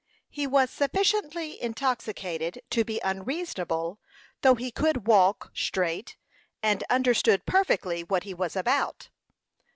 [0.31, 3.99] He was sufficiently intoxicated to be unreasonable,
[4.41, 6.17] though he could walk straight,
[6.63, 9.09] and understood perfectly what he was about.